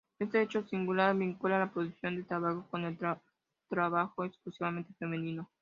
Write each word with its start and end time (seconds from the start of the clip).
Este 0.17 0.41
hecho 0.41 0.63
singular 0.63 1.15
vincula 1.15 1.59
la 1.59 1.71
producción 1.71 2.15
de 2.15 2.23
tabaco 2.23 2.65
con 2.71 2.85
el 2.85 2.97
trabajo 3.69 4.25
exclusivamente 4.25 4.91
femenino. 4.97 5.47